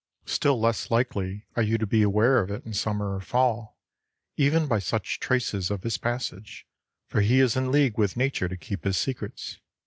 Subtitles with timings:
[0.25, 3.77] Still less likely are you to be aware of it in summer or fall,
[4.35, 6.65] even by such traces of his passage,
[7.05, 9.59] for he is in league with nature to keep his secrets.